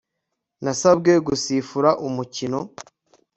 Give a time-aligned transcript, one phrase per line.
[0.63, 2.59] Nasabwe gusifura umukino